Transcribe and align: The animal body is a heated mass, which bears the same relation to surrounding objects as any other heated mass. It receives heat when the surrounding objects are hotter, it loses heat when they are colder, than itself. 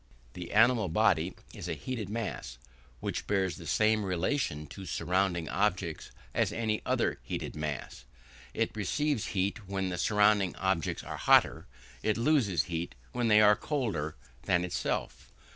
The 0.33 0.51
animal 0.51 0.89
body 0.89 1.35
is 1.53 1.67
a 1.69 1.75
heated 1.75 2.09
mass, 2.09 2.57
which 3.01 3.27
bears 3.27 3.57
the 3.57 3.67
same 3.67 4.03
relation 4.03 4.65
to 4.65 4.83
surrounding 4.87 5.47
objects 5.47 6.09
as 6.33 6.51
any 6.51 6.81
other 6.87 7.19
heated 7.21 7.55
mass. 7.55 8.05
It 8.55 8.75
receives 8.75 9.27
heat 9.37 9.67
when 9.67 9.89
the 9.89 9.99
surrounding 9.99 10.55
objects 10.55 11.03
are 11.03 11.17
hotter, 11.17 11.67
it 12.01 12.17
loses 12.17 12.63
heat 12.63 12.95
when 13.11 13.27
they 13.27 13.41
are 13.41 13.55
colder, 13.55 14.15
than 14.45 14.65
itself. 14.65 15.29